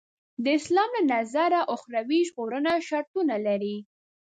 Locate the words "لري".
3.47-3.77